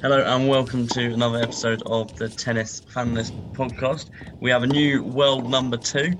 [0.00, 4.10] Hello and welcome to another episode of the Tennis Fanalist podcast.
[4.40, 6.12] We have a new world number two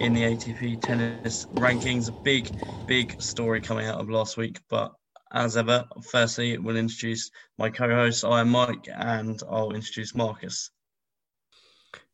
[0.00, 2.08] in the ATP tennis rankings.
[2.08, 2.50] A big,
[2.88, 4.58] big story coming out of last week.
[4.68, 4.92] But
[5.32, 8.24] as ever, firstly, we'll introduce my co host.
[8.24, 10.72] I am Mike and I'll introduce Marcus.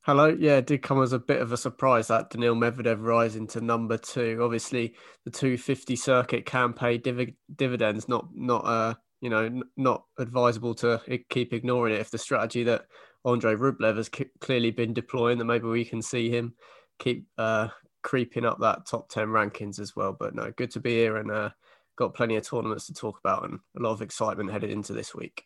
[0.02, 0.26] Hello.
[0.26, 3.62] Yeah, it did come as a bit of a surprise that Daniil Medvedev rising to
[3.62, 4.40] number two.
[4.42, 4.94] Obviously,
[5.24, 11.00] the 250 circuit can pay div- dividends, not not uh you know, not advisable to
[11.30, 12.86] keep ignoring it if the strategy that
[13.24, 16.54] Andre Rublev has c- clearly been deploying, that maybe we can see him
[16.98, 17.68] keep uh,
[18.02, 20.16] creeping up that top 10 rankings as well.
[20.18, 21.50] But no, good to be here and uh,
[21.96, 25.14] got plenty of tournaments to talk about and a lot of excitement headed into this
[25.14, 25.44] week.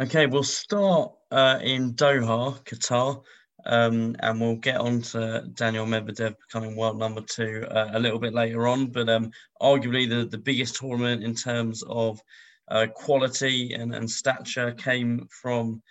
[0.00, 3.20] Okay, we'll start uh, in Doha, Qatar,
[3.66, 8.20] um, and we'll get on to Daniel Medvedev becoming world number two uh, a little
[8.20, 8.92] bit later on.
[8.92, 12.20] But um, arguably, the, the biggest tournament in terms of
[12.68, 15.82] uh, quality and, and stature came from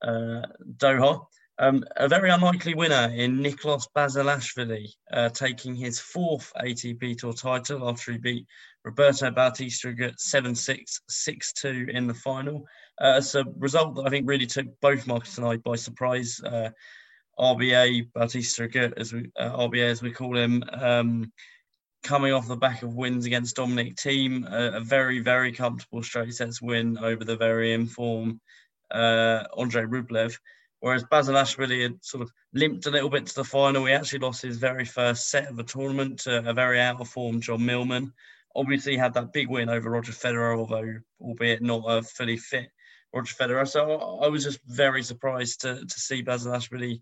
[0.00, 0.46] uh,
[0.78, 1.20] Doha.
[1.58, 7.86] Um, a very unlikely winner in Nikoloz Basilashvili, uh, taking his fourth ATP Tour title
[7.86, 8.46] after he beat
[8.84, 12.64] Roberto Bautista 7 6, 6 2 in the final.
[13.00, 16.40] Uh, it's a result that I think really took both Marcus and I by surprise.
[16.44, 16.70] Uh,
[17.38, 21.32] RBA, Bautista as we, uh, RBA as we call him, um,
[22.02, 26.34] coming off the back of wins against Dominic Thiem, a, a very, very comfortable straight
[26.34, 28.40] sets win over the very informed
[28.90, 30.38] uh, Andre Rublev.
[30.80, 33.84] Whereas Basilashvili had sort of limped a little bit to the final.
[33.86, 37.08] He actually lost his very first set of the tournament to a very out of
[37.08, 38.12] form John Millman.
[38.56, 42.70] Obviously, had that big win over Roger Federer, although albeit not a fully fit
[43.12, 43.68] Roger Federer.
[43.68, 47.00] So I was just very surprised to, to see Basilashvili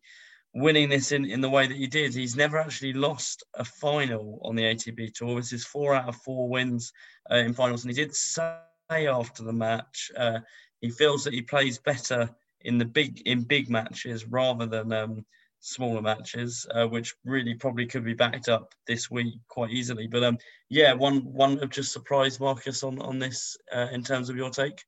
[0.55, 2.15] winning this in, in the way that he did.
[2.15, 5.37] He's never actually lost a final on the ATP Tour.
[5.37, 6.93] This is four out of four wins
[7.31, 7.85] uh, in finals.
[7.85, 8.53] And he did say
[8.91, 10.39] after the match, uh,
[10.81, 12.31] he feels that he plays better
[12.63, 15.25] in the big in big matches rather than um,
[15.61, 20.07] smaller matches, uh, which really probably could be backed up this week quite easily.
[20.07, 24.29] But um, yeah, one one of just surprised Marcus on on this uh, in terms
[24.29, 24.85] of your take.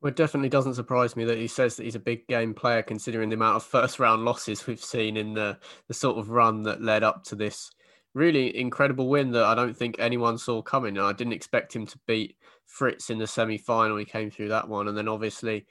[0.00, 2.82] Well, it definitely doesn't surprise me that he says that he's a big game player,
[2.82, 6.62] considering the amount of first round losses we've seen in the the sort of run
[6.64, 7.70] that led up to this
[8.14, 10.98] really incredible win that I don't think anyone saw coming.
[10.98, 12.36] I didn't expect him to beat
[12.66, 13.96] Fritz in the semi final.
[13.96, 15.66] He came through that one, and then obviously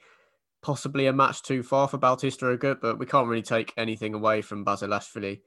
[0.60, 4.42] possibly a match too far for Bautista Agut, but we can't really take anything away
[4.42, 5.40] from Basilashvili.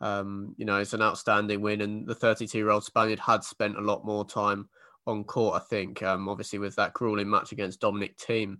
[0.00, 3.76] Um, you know, it's an outstanding win, and the 32 year old Spaniard had spent
[3.76, 4.68] a lot more time
[5.08, 6.02] on court, I think.
[6.02, 8.58] Um, obviously, with that grueling match against Dominic Thiem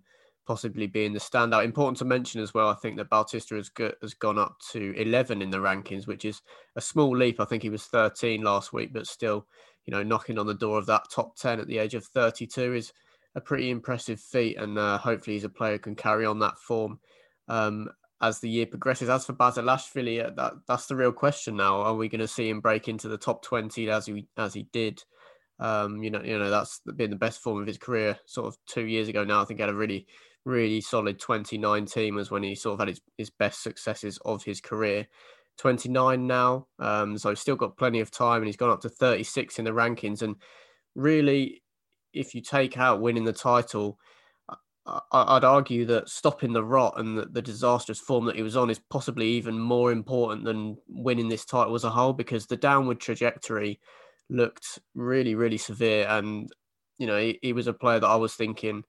[0.49, 1.63] possibly being the standout.
[1.63, 4.95] Important to mention as well, I think that Bautista has, got, has gone up to
[4.99, 6.41] 11 in the rankings, which is
[6.75, 7.39] a small leap.
[7.39, 9.45] I think he was 13 last week, but still,
[9.85, 12.73] you know, knocking on the door of that top 10 at the age of 32
[12.73, 12.93] is
[13.35, 14.57] a pretty impressive feat.
[14.57, 16.99] And uh, hopefully, he's a player who can carry on that form.
[17.47, 17.89] Um,
[18.21, 19.07] as the year progresses.
[19.07, 21.79] As for Basilashvili, uh, that that's the real question now.
[21.81, 24.63] Are we going to see him break into the top twenty as he as he
[24.73, 25.01] did
[25.59, 28.17] um, you know, you know that's been the best form of his career.
[28.25, 30.07] Sort of two years ago now, I think he had a really,
[30.45, 34.61] really solid 2019 was when he sort of had his, his best successes of his
[34.61, 35.07] career.
[35.57, 39.59] 29 now, um, so still got plenty of time, and he's gone up to 36
[39.59, 40.21] in the rankings.
[40.21, 40.37] And
[40.95, 41.61] really,
[42.13, 43.99] if you take out winning the title,
[45.11, 48.69] I, would argue that stopping the rot and the, disastrous form that he was on
[48.69, 52.99] is possibly even more important than winning this title as a whole because the downward
[52.99, 53.79] trajectory
[54.29, 56.07] looked really, really severe.
[56.07, 56.49] And,
[56.97, 58.83] you know, he, he was a player that I was thinking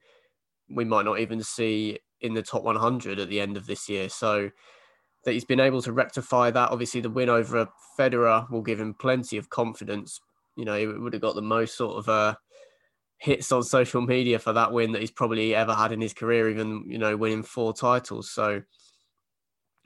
[0.68, 4.08] we might not even see in the top 100 at the end of this year.
[4.08, 4.50] So
[5.24, 6.70] that he's been able to rectify that.
[6.70, 10.20] Obviously, the win over Federer will give him plenty of confidence.
[10.56, 12.34] You know, he would have got the most sort of uh,
[13.18, 16.48] hits on social media for that win that he's probably ever had in his career,
[16.48, 18.30] even, you know, winning four titles.
[18.30, 18.62] So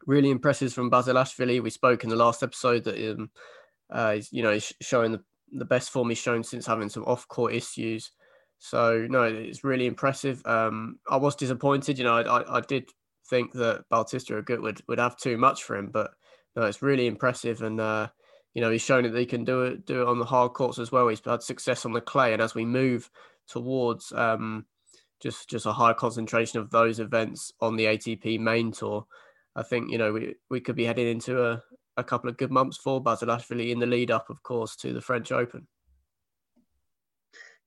[0.06, 1.62] really impressive from Basilashvili.
[1.62, 3.30] We spoke in the last episode that, um,
[3.90, 7.28] uh, you know, he's showing the the best form he's shown since having some off
[7.28, 8.10] court issues.
[8.58, 10.44] So no, it's really impressive.
[10.46, 11.98] Um, I was disappointed.
[11.98, 12.90] You know, I, I, did
[13.28, 16.12] think that Bautista Agut would would have too much for him, but
[16.56, 17.62] no, it's really impressive.
[17.62, 18.08] And uh,
[18.54, 20.78] you know, he's shown that he can do it do it on the hard courts
[20.78, 21.08] as well.
[21.08, 23.10] He's had success on the clay, and as we move
[23.48, 24.64] towards um,
[25.20, 29.06] just just a high concentration of those events on the ATP main tour,
[29.56, 31.62] I think you know we we could be heading into a,
[31.96, 35.00] a couple of good months for Basilashvili in the lead up, of course, to the
[35.00, 35.66] French Open.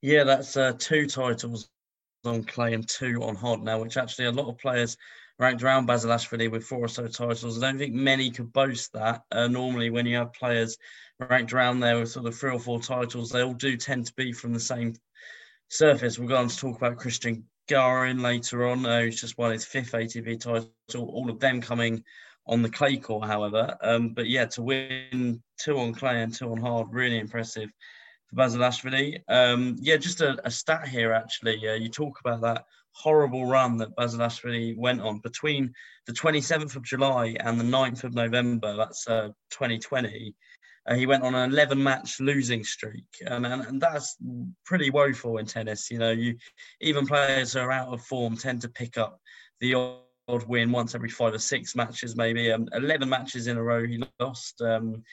[0.01, 1.69] Yeah, that's uh, two titles
[2.25, 4.97] on clay and two on hard now, which actually a lot of players
[5.39, 7.57] ranked around Basilashvili with four or so titles.
[7.57, 9.23] I don't think many could boast that.
[9.31, 10.77] Uh, normally, when you have players
[11.19, 14.13] ranked around there with sort of three or four titles, they all do tend to
[14.15, 14.95] be from the same
[15.69, 16.17] surface.
[16.17, 19.65] We'll go on to talk about Christian Garin later on, uh, who's just won his
[19.65, 20.71] fifth ATP title.
[20.95, 22.03] All of them coming
[22.47, 23.77] on the clay court, however.
[23.81, 27.69] Um, but yeah, to win two on clay and two on hard, really impressive
[28.27, 29.21] for Basilashvili.
[29.27, 31.67] Um, yeah, just a, a, stat here actually.
[31.67, 35.73] Uh, you talk about that horrible run that Basilashvili went on between
[36.07, 38.75] the 27th of July and the 9th of November.
[38.75, 40.33] That's uh, 2020.
[40.87, 44.15] Uh, he went on an 11 match losing streak, and, and, and, that's
[44.65, 45.91] pretty woeful in tennis.
[45.91, 46.37] You know, you
[46.79, 49.19] even players who are out of form tend to pick up
[49.59, 49.75] the
[50.27, 52.51] odd win once every five or six matches, maybe.
[52.51, 54.61] Um, 11 matches in a row he lost.
[54.61, 55.03] Um,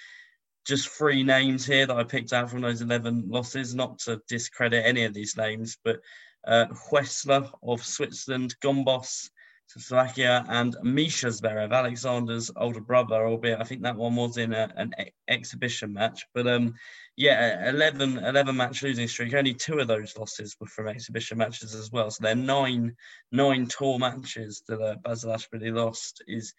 [0.66, 4.84] just three names here that I picked out from those 11 losses, not to discredit
[4.84, 6.00] any of these names, but
[6.46, 9.28] uh, Huesler of Switzerland, Gombos
[9.72, 14.52] to Slovakia, and Misha Zverev, Alexander's older brother, albeit I think that one was in
[14.52, 16.26] a, an e- exhibition match.
[16.34, 16.74] But um,
[17.16, 19.34] yeah, 11, 11 match losing streak.
[19.34, 22.10] Only two of those losses were from exhibition matches as well.
[22.10, 22.94] So they're nine
[23.32, 26.54] nine tour matches that uh, Basilashvili lost is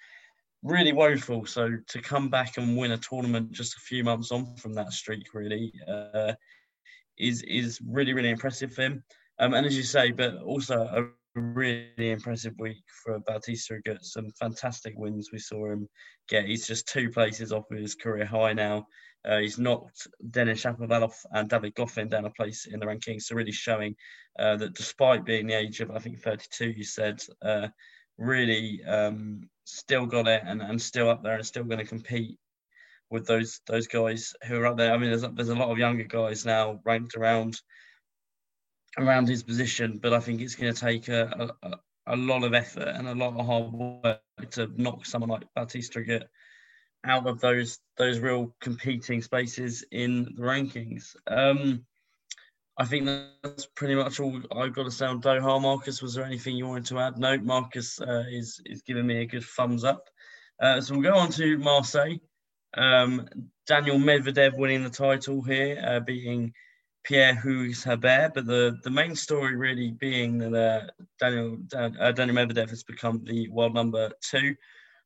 [0.64, 1.46] really woeful.
[1.46, 4.92] So to come back and win a tournament just a few months on from that
[4.92, 6.34] streak really uh,
[7.18, 9.04] is is really really impressive for him.
[9.38, 14.04] Um, and as you say, but also a really impressive week for Bautista Agut.
[14.04, 15.90] Some fantastic wins we saw him
[16.28, 16.46] get.
[16.46, 18.88] He's just two places off of his career high now.
[19.26, 23.24] Uh, he's knocked Denis Shapovalov and David Goffin down a place in the rankings.
[23.24, 23.96] So really showing
[24.38, 27.68] uh, that despite being the age of I think 32, you said, uh,
[28.18, 32.38] really um, still got it and, and still up there and still going to compete
[33.10, 34.94] with those those guys who are up there.
[34.94, 37.60] I mean, there's there's a lot of younger guys now ranked around
[38.98, 41.72] around his position, but I think it's going to take a, a,
[42.08, 44.22] a lot of effort and a lot of hard work
[44.52, 46.24] to knock someone like Bautista Agut
[47.06, 51.16] out of those those real competing spaces in the rankings.
[51.28, 51.86] Um,
[52.78, 53.10] I think
[53.42, 55.62] that's pretty much all I've got to say on Doha.
[55.62, 57.18] Marcus, was there anything you wanted to add?
[57.18, 60.10] No, Marcus uh, is is giving me a good thumbs up.
[60.62, 62.18] Uh, so we'll go on to Marseille.
[62.76, 63.28] Um,
[63.68, 66.54] Daniel Medvedev winning the title here, uh, beating
[67.06, 68.32] Pierre Hugues Herbert.
[68.34, 70.88] But the, the main story really being that uh,
[71.20, 74.56] Daniel uh, Daniel Medvedev has become the world number two.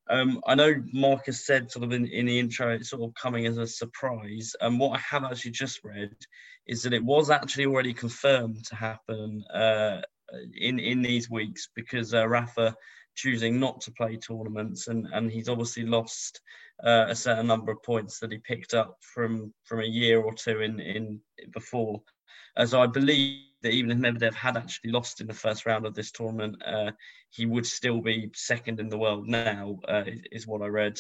[0.09, 3.45] Um, I know Marcus said sort of in, in the intro, it's sort of coming
[3.45, 4.55] as a surprise.
[4.59, 6.15] And what I have actually just read
[6.65, 10.01] is that it was actually already confirmed to happen uh,
[10.55, 12.75] in in these weeks because uh, Rafa
[13.21, 16.42] choosing not to play tournaments, and and he's obviously lost
[16.83, 20.33] uh, a certain number of points that he picked up from from a year or
[20.33, 21.19] two in in
[21.51, 22.01] before.
[22.57, 25.94] As I believe that even if Medvedev had actually lost in the first round of
[25.94, 26.92] this tournament, uh,
[27.30, 31.00] he would still be second in the world now, uh, is what I read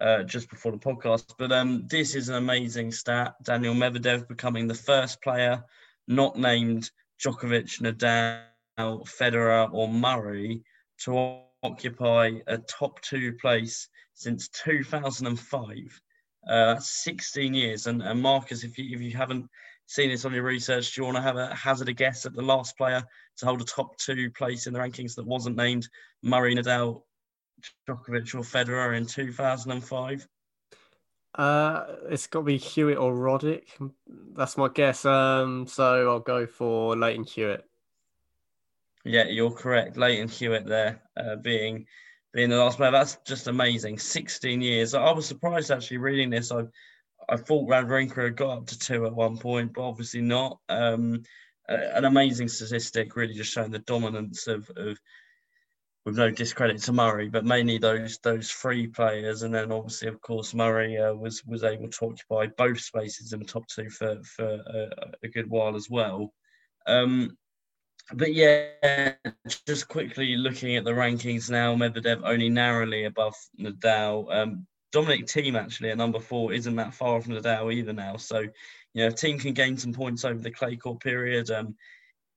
[0.00, 1.34] uh, just before the podcast.
[1.38, 3.34] But um, this is an amazing stat.
[3.44, 5.64] Daniel Medvedev becoming the first player
[6.06, 6.90] not named
[7.22, 8.44] Djokovic, Nadal,
[8.78, 10.62] Federer, or Murray
[11.04, 16.00] to occupy a top two place since 2005.
[16.48, 17.86] Uh, 16 years.
[17.86, 19.46] And, and Marcus, if you if you haven't
[19.86, 22.32] seen this on your research, do you want to have a hazard a guess at
[22.32, 23.04] the last player
[23.36, 25.86] to hold a top two place in the rankings that wasn't named
[26.22, 27.02] Murray, Nadal,
[27.86, 30.26] Djokovic, or Federer in 2005?
[31.34, 33.68] Uh, it's got to be Hewitt or Roddick.
[34.34, 35.04] That's my guess.
[35.04, 37.64] Um, so I'll go for Lleyton Hewitt.
[39.04, 39.96] Yeah, you're correct.
[39.96, 41.86] Lleyton Hewitt there, uh, being
[42.32, 42.90] being the last player.
[42.90, 43.98] That's just amazing.
[43.98, 44.94] 16 years.
[44.94, 46.52] I was surprised actually reading this.
[46.52, 46.64] I
[47.28, 50.58] I thought Wawrinka had got up to two at one point, but obviously not.
[50.68, 51.22] Um,
[51.68, 54.98] an amazing statistic, really just showing the dominance of, of
[56.04, 60.20] with no discredit to Murray, but mainly those those three players, and then obviously, of
[60.20, 64.20] course, Murray uh, was was able to occupy both spaces in the top two for
[64.24, 64.88] for a,
[65.22, 66.32] a good while as well.
[66.86, 67.36] Um,
[68.14, 69.12] but yeah,
[69.66, 74.34] just quickly looking at the rankings now, Medvedev only narrowly above Nadal.
[74.34, 78.16] Um, Dominic Thiem actually at number four isn't that far from Nadal either now.
[78.16, 78.50] So, you
[78.94, 81.76] know, Thiem can gain some points over the clay court period, um,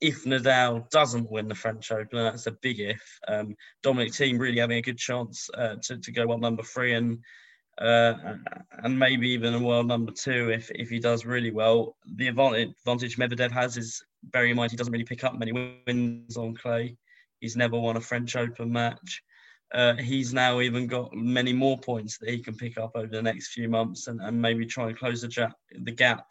[0.01, 4.37] if Nadal doesn't win the French Open, and that's a big if, um, Dominic Thiem
[4.37, 7.19] really having a good chance uh, to, to go up number three and
[7.79, 8.13] uh,
[8.83, 11.95] and maybe even a world number two if, if he does really well.
[12.05, 15.51] The advantage Medvedev has is, bearing in mind, he doesn't really pick up many
[15.85, 16.97] wins on clay.
[17.39, 19.21] He's never won a French Open match
[19.73, 23.21] uh, he's now even got many more points that he can pick up over the
[23.21, 26.27] next few months and, and maybe try and close the, gap, the gap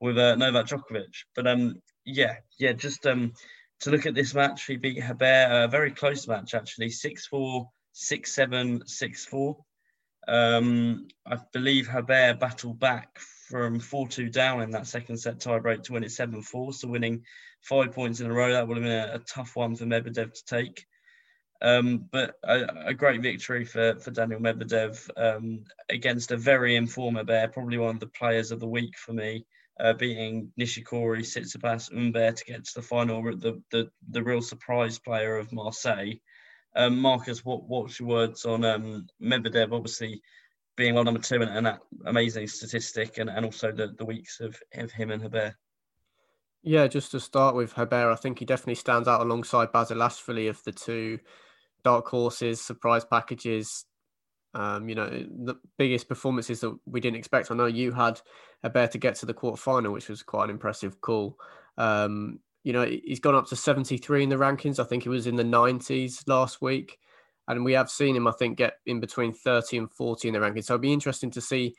[0.00, 1.24] with uh, Novak Djokovic.
[1.34, 3.32] But um, yeah, yeah, just um,
[3.80, 7.68] to look at this match, he beat Herbert, a very close match actually, 6 4,
[7.92, 9.56] 6 7, 6 4.
[10.28, 13.18] Um, I believe Herbert battled back
[13.48, 16.72] from 4 2 down in that second set tiebreak to win it 7 4.
[16.72, 17.24] So winning
[17.62, 20.32] five points in a row, that would have been a, a tough one for Medvedev
[20.32, 20.86] to take.
[21.60, 27.16] Um, but a, a, great victory for, for Daniel Medvedev um, against a very informed
[27.16, 29.44] Herbert, probably one of the players of the week for me
[29.80, 35.00] uh, beating Nishikori, Tsitsipas, Humbert to get to the final, the, the, the real surprise
[35.00, 36.14] player of Marseille.
[36.76, 40.22] Um, Marcus, what, what's your words on um, Medvedev, obviously
[40.78, 44.40] being world number two and, and that amazing statistic, and, and also the, the weeks
[44.40, 45.54] of, of him and Herbert?
[46.62, 50.62] Yeah, just to start with Herbert, I think he definitely stands out alongside Basilashvili of
[50.64, 51.18] the two
[51.84, 53.84] dark horses, surprise packages,
[54.54, 57.50] um, you know, the biggest performances that we didn't expect.
[57.50, 58.20] I know you had
[58.72, 61.36] bear to get to the quarterfinal, which was quite an impressive call.
[61.76, 64.78] Um, you know, he's gone up to 73 in the rankings.
[64.78, 66.98] I think he was in the 90s last week.
[67.48, 70.40] And we have seen him, I think, get in between 30 and 40 in the
[70.40, 70.64] rankings.
[70.64, 71.74] So it'll be interesting to see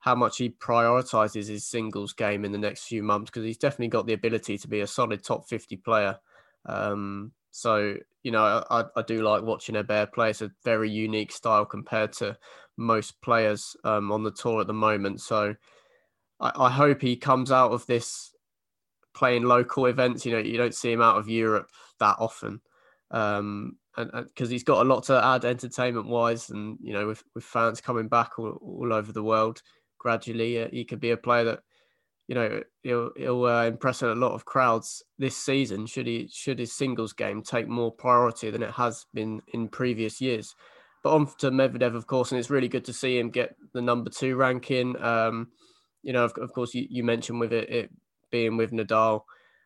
[0.00, 3.88] how much he prioritizes his singles game in the next few months because he's definitely
[3.88, 6.18] got the ability to be a solid top 50 player.
[6.66, 10.30] Um, so you know, I, I do like watching Herbert play.
[10.30, 12.36] It's a very unique style compared to
[12.76, 15.20] most players um, on the tour at the moment.
[15.20, 15.54] So
[16.40, 18.32] I, I hope he comes out of this
[19.14, 20.24] playing local events.
[20.24, 22.60] You know, you don't see him out of Europe that often.
[23.10, 27.22] Um, and because he's got a lot to add entertainment wise, and you know, with,
[27.34, 29.62] with fans coming back all, all over the world
[29.98, 31.60] gradually, uh, he could be a player that
[32.28, 35.86] you know he'll he'll uh, impress a lot of crowds this season.
[35.86, 40.20] Should he should his singles game take more priority than it has been in previous
[40.20, 40.54] years?
[41.02, 43.82] But on to Medvedev, of course, and it's really good to see him get the
[43.82, 45.00] number two ranking.
[45.02, 45.48] Um,
[46.02, 47.90] you know, of, of course, you, you, mentioned with it, it
[48.30, 49.22] being with Nadal,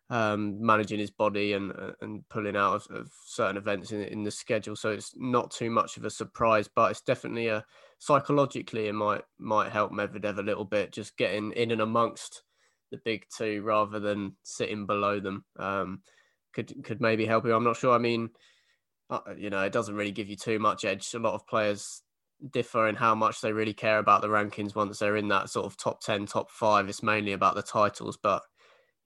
[0.09, 4.31] um, managing his body and and pulling out of, of, certain events in, in the
[4.31, 6.69] schedule, so it's not too much of a surprise.
[6.73, 7.65] But it's definitely a
[7.99, 12.43] psychologically it might might help Medvedev a little bit, just getting in and amongst
[12.93, 15.45] the big two rather than sitting below them.
[15.59, 16.03] Um,
[16.53, 17.55] could could maybe help you.
[17.55, 17.95] I'm not sure.
[17.95, 18.31] I mean,
[19.11, 21.15] uh, you know, it doesn't really give you too much edge.
[21.15, 22.03] A lot of players
[22.51, 25.67] differ in how much they really care about the rankings once they're in that sort
[25.67, 28.43] of top 10 top 5 it's mainly about the titles but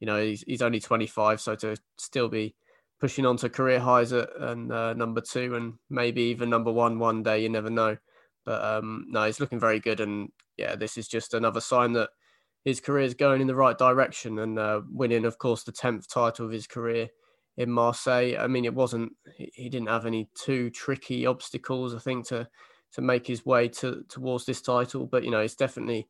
[0.00, 2.54] you know he's, he's only 25 so to still be
[2.98, 6.98] pushing on to career highs at and uh, number 2 and maybe even number 1
[6.98, 7.96] one day you never know
[8.44, 12.10] but um no he's looking very good and yeah this is just another sign that
[12.64, 16.06] his career is going in the right direction and uh, winning, of course, the 10th
[16.08, 17.08] title of his career
[17.56, 18.36] in Marseille.
[18.38, 22.48] I mean, it wasn't, he didn't have any too tricky obstacles, I think, to
[22.94, 25.06] to make his way to towards this title.
[25.06, 26.08] But, you know, he's definitely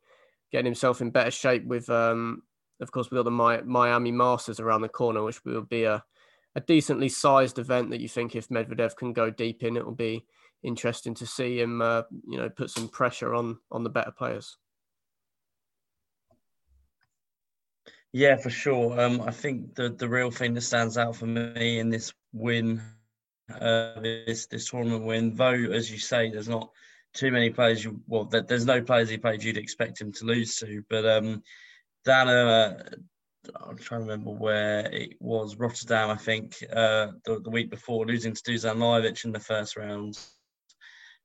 [0.50, 2.42] getting himself in better shape with, um,
[2.80, 6.02] of course, we've got the Miami Masters around the corner, which will be a,
[6.54, 9.94] a decently sized event that you think if Medvedev can go deep in, it will
[9.94, 10.24] be
[10.62, 14.56] interesting to see him, uh, you know, put some pressure on on the better players.
[18.12, 19.00] Yeah, for sure.
[19.00, 22.82] Um, I think the the real thing that stands out for me in this win,
[23.52, 26.70] uh, this this tournament win, though, as you say, there's not
[27.12, 27.84] too many players.
[27.84, 31.42] You well, there's no players he played you'd expect him to lose to, but um,
[32.04, 32.74] that uh,
[33.66, 38.06] I'm trying to remember where it was Rotterdam, I think, uh, the, the week before
[38.06, 40.18] losing to Dusan Lajovic in the first round.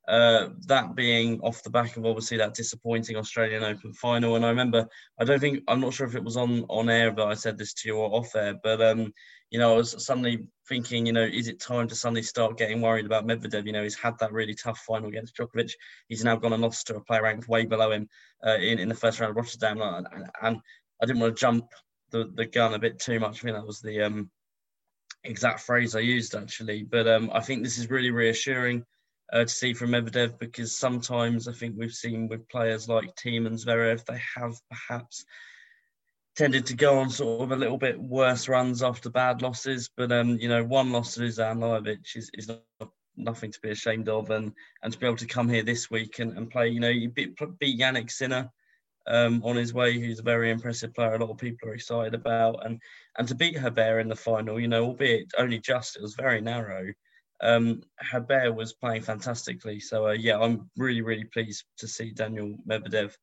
[0.08, 4.36] Uh, that being off the back of obviously that disappointing Australian Open final.
[4.36, 4.88] And I remember,
[5.20, 7.58] I don't think, I'm not sure if it was on on air, but I said
[7.58, 8.56] this to you or off air.
[8.62, 9.14] But um,
[9.50, 12.82] you know, I was suddenly thinking, you know, is it time to suddenly start getting
[12.82, 13.66] worried about Medvedev?
[13.66, 15.72] You know, he's had that really tough final against Djokovic.
[16.08, 18.08] He's now gone and lost to a player ranked way below him
[18.46, 20.08] uh, in in the first round of Rotterdam, and,
[20.42, 20.60] and
[21.02, 21.66] I didn't want to jump
[22.12, 23.40] the, the gun a bit too much.
[23.40, 24.30] I think that was the um,
[25.24, 26.84] exact phrase I used actually.
[26.84, 28.86] But um, I think this is really reassuring
[29.34, 33.48] uh, to see from Medvedev because sometimes I think we've seen with players like Thiem
[33.48, 35.26] and Zverev, they have perhaps
[36.36, 39.90] tended to go on sort of a little bit worse runs after bad losses.
[39.96, 43.72] But um, you know, one loss to Dusan Lajovic is, is not, nothing to be
[43.72, 44.52] ashamed of, and
[44.84, 47.10] and to be able to come here this week and, and play, you know, you
[47.10, 48.50] beat, beat Jannik Sinner
[49.08, 51.16] um, on his way, who's a very impressive player.
[51.16, 52.80] A lot of people are excited about, and
[53.18, 56.42] and to beat Herbert in the final, you know, albeit only just, it was very
[56.42, 56.94] narrow
[57.42, 59.80] um, Herbert was playing fantastically.
[59.80, 63.14] So uh, yeah, I'm really really pleased to see Daniel Medvedev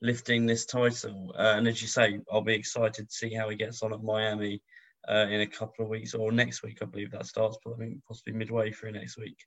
[0.00, 1.34] lifting this title.
[1.36, 4.02] Uh, and as you say, I'll be excited to see how he gets on at
[4.02, 4.62] Miami
[5.08, 6.78] uh, in a couple of weeks or next week.
[6.80, 9.38] I believe that starts, but I think possibly midway through next week.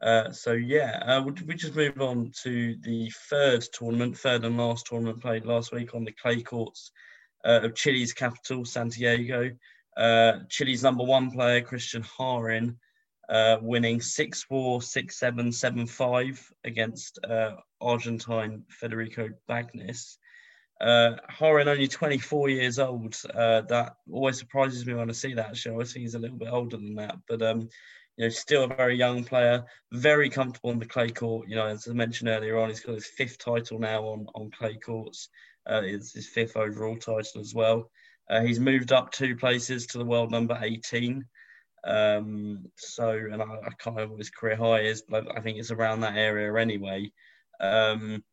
[0.00, 4.86] Uh, so yeah, uh, we just move on to the third tournament, third and last
[4.86, 6.92] tournament played last week on the clay courts
[7.44, 9.50] uh, of Chile's capital, Santiago.
[10.48, 12.78] Chile's number one player, Christian Garin,
[13.28, 20.16] uh, winning 6 4, 6 7, 7 5 against uh, Argentine Federico Bagnis.
[20.80, 23.20] Uh, Garin, only 24 years old.
[23.34, 25.80] Uh, that always surprises me when I see that show.
[25.80, 27.68] I think he's a little bit older than that, but um,
[28.16, 31.48] you know, still a very young player, very comfortable on the clay court.
[31.48, 34.50] You know, as I mentioned earlier on, he's got his fifth title now on, on
[34.50, 35.28] clay courts.
[35.68, 37.90] Uh, it's his fifth overall title as well.
[38.30, 41.24] Uh, he's moved up two places to the world number 18.
[41.84, 45.58] Um, so, and I, I, can't remember what his career high is, but I, think
[45.58, 47.12] it's around that area anyway.
[47.60, 48.24] Um,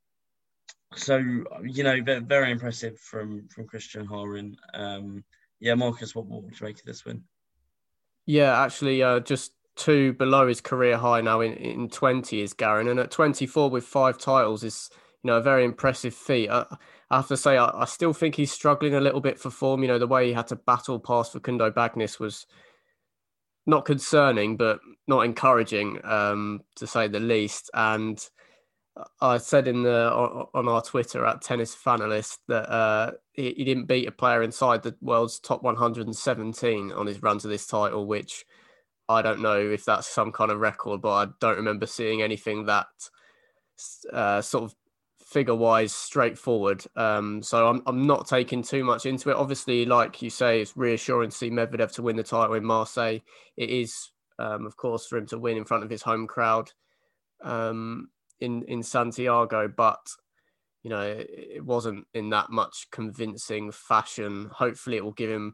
[0.96, 1.18] so,
[1.64, 4.56] you know, very impressive from from Christian Garin.
[4.74, 5.24] Um,
[5.60, 7.24] yeah, Marcus, what, would you make of this win?
[8.26, 12.88] Yeah, actually, uh, just two below his career high now in, in 20 is Garin.
[12.88, 14.90] And at 24 with five titles is,
[15.24, 16.50] you know, a very impressive feat.
[16.50, 16.66] I,
[17.10, 19.82] I have to say, I, I, still think he's struggling a little bit for form.
[19.82, 22.46] You know, the way he had to battle past Facundo Bagnis was
[23.66, 27.70] not concerning, but not encouraging, um, to say the least.
[27.74, 28.20] And
[29.20, 30.12] I said in the
[30.54, 34.84] on our Twitter at Tennis Fanalist that uh, he, he didn't beat a player inside
[34.84, 38.46] the world's top 117 on his run to this title, which–
[39.08, 42.66] I don't know if that's some kind of record, but I don't remember seeing anything
[42.66, 42.88] that
[44.12, 44.76] uh, sort of
[45.36, 46.82] figure wise straightforward.
[46.96, 49.36] Um, so I'm, I'm not taking too much into it.
[49.36, 53.20] Obviously, like you say, it's reassuring to see Medvedev to win the title in Marseille.
[53.58, 56.72] It is, um, of course, for him to win in front of his home crowd
[57.44, 58.08] um,
[58.40, 60.08] in in Santiago, but
[60.84, 64.50] you know it, wasn't in that much convincing fashion.
[64.54, 65.54] Hopefully, it will give him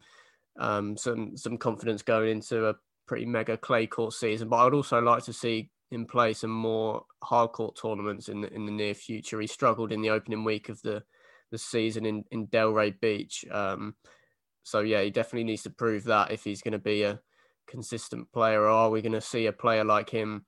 [0.60, 2.76] um, some some confidence going into a
[3.08, 4.48] pretty mega clay court season.
[4.48, 8.54] But I'd also like to see him play some more hard court tournaments in the,
[8.54, 9.42] in the near future.
[9.42, 11.04] He struggled in the opening week of the
[11.52, 13.46] the season in in Delray Beach.
[13.52, 13.96] Um,
[14.64, 17.20] so yeah, he definitely needs to prove that if he's going to be a
[17.68, 18.62] consistent player.
[18.62, 20.46] Or are we going to see a player like him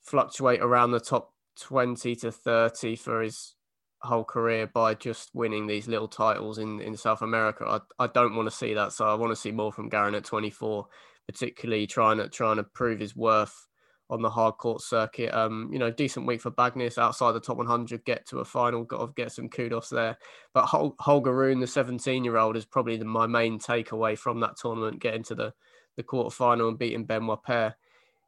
[0.00, 3.54] fluctuate around the top twenty to thirty for his
[4.02, 7.64] whole career by just winning these little titles in, in South America.
[7.98, 8.92] I, I don't want to see that.
[8.92, 10.86] So I want to see more from Garin at 24
[11.26, 13.66] particularly trying to trying to prove his worth
[14.08, 15.36] on the hard court circuit.
[15.36, 18.84] Um, you know, decent week for Bagnis outside the top 100, get to a final,
[18.84, 20.16] got to get some kudos there.
[20.54, 24.40] But Hol- Holger Rune, the 17 year old, is probably the, my main takeaway from
[24.40, 25.54] that tournament, getting to the
[25.96, 27.74] the quarterfinal and beating Benoit Paire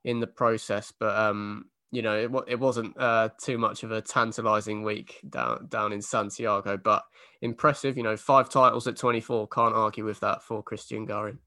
[0.04, 0.92] in the process.
[0.98, 5.66] But um, you know, it, it wasn't uh, too much of a tantalizing week down
[5.68, 7.04] down in Santiago, but
[7.40, 7.96] impressive.
[7.96, 11.38] You know, five titles at 24, can't argue with that for Christian Garin.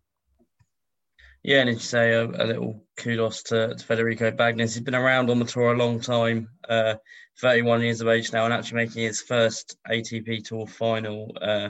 [1.43, 4.75] Yeah, and to say a, a, little kudos to, to, Federico Bagnis.
[4.75, 6.95] He's been around on the tour a long time, uh,
[7.39, 11.69] 31 years of age now, and actually making his first ATP Tour final uh,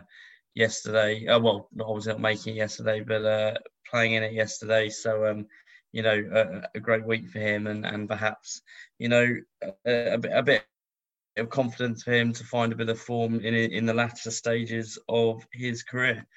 [0.55, 1.25] yesterday.
[1.25, 3.53] Uh, well, not obviously not making it yesterday, but uh,
[3.89, 4.89] playing in it yesterday.
[4.89, 5.45] So, um,
[5.93, 8.62] you know, a, a, great week for him, and, and perhaps,
[8.99, 9.25] you know,
[9.86, 10.65] a, a, bit, a bit
[11.38, 14.99] of confidence for him to find a bit of form in in the latter stages
[15.07, 16.27] of his career.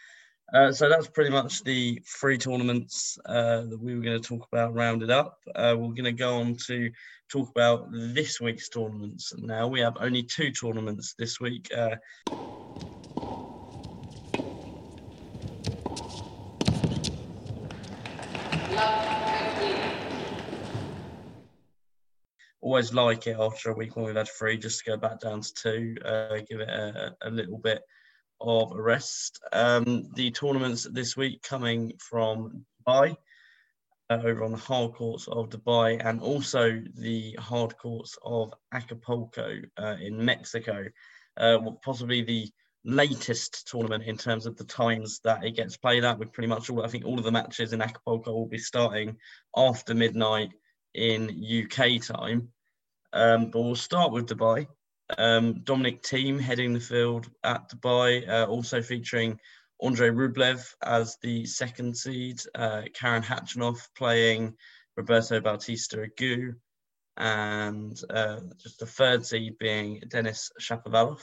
[0.52, 4.46] Uh, so that's pretty much the three tournaments uh, that we were going to talk
[4.52, 5.38] about rounded up.
[5.56, 6.90] Uh, we're going to go on to
[7.30, 9.32] talk about this week's tournaments.
[9.38, 11.70] Now we have only two tournaments this week.
[11.74, 11.96] Uh,
[22.60, 25.40] always like it after a week when we've had three, just to go back down
[25.40, 27.82] to two, uh, give it a, a little bit
[28.40, 29.40] of rest.
[29.52, 33.16] Um, the tournaments this week coming from Dubai,
[34.10, 39.60] uh, over on the hard courts of Dubai, and also the hard courts of Acapulco
[39.78, 40.84] uh, in Mexico.
[41.36, 42.48] Uh, possibly the
[42.84, 46.18] latest tournament in terms of the times that it gets played at.
[46.18, 49.16] With pretty much all, I think all of the matches in Acapulco will be starting
[49.56, 50.50] after midnight
[50.94, 52.48] in UK time.
[53.12, 54.66] Um, but we'll start with Dubai.
[55.18, 59.38] Um, Dominic Thiem heading the field at Dubai, uh, also featuring
[59.82, 64.56] Andrei Rublev as the second seed, uh, Karen Khachanov playing
[64.96, 66.54] Roberto Bautista Agut,
[67.16, 71.20] and uh, just the third seed being Denis Shapovalov.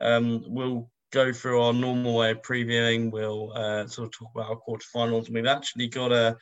[0.00, 3.10] Um, we'll go through our normal way of previewing.
[3.10, 5.30] We'll uh, sort of talk about our quarterfinals.
[5.30, 6.36] We've actually got a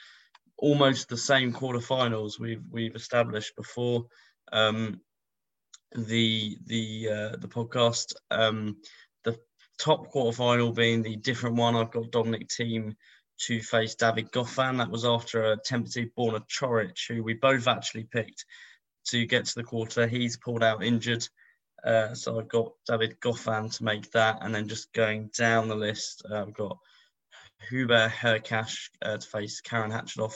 [0.58, 4.06] almost the same quarterfinals we've we've established before.
[4.52, 5.00] Um,
[5.96, 8.14] the the uh, the podcast.
[8.30, 8.76] Um,
[9.24, 9.38] the
[9.78, 11.76] top quarterfinal being the different one.
[11.76, 12.94] I've got Dominic Thiem
[13.38, 14.78] to face David Goffin.
[14.78, 18.44] That was after a tentative Borna Coric, who we both actually picked
[19.08, 20.06] to get to the quarter.
[20.06, 21.26] He's pulled out injured.
[21.84, 25.76] Uh, so I've got David Goffin to make that, and then just going down the
[25.76, 26.78] list, uh, I've got
[27.68, 30.34] Hubert Hurkacz uh, to face Karen Khachanov,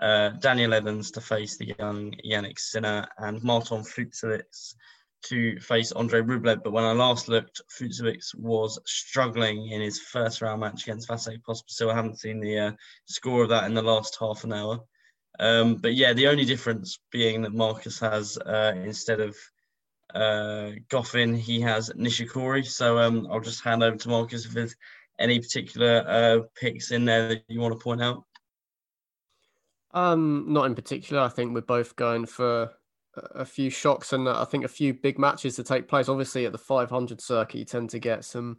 [0.00, 4.74] uh, Daniel Evans to face the young Jannik Sinner, and Marton Fucsovics
[5.24, 6.62] to face Andre Rublev.
[6.62, 11.42] But when I last looked, Fucsovics was struggling in his first round match against Vasek
[11.42, 11.90] Pospisil.
[11.90, 12.72] I haven't seen the uh,
[13.06, 14.80] score of that in the last half an hour.
[15.38, 19.36] Um, but yeah, the only difference being that Marcus has uh, instead of
[20.14, 22.64] uh, Goffin, he has Nishikori.
[22.64, 24.76] So um, I'll just hand over to Marcus if there's
[25.18, 28.24] any particular uh, picks in there that you want to point out.
[29.96, 31.22] Um, not in particular.
[31.22, 32.70] I think we're both going for
[33.34, 36.10] a few shocks and I think a few big matches to take place.
[36.10, 38.58] Obviously, at the 500 circuit, you tend to get some